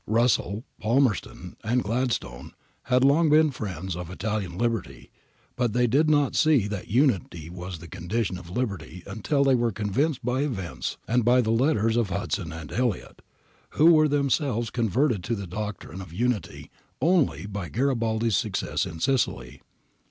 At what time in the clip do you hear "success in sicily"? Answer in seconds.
18.35-19.61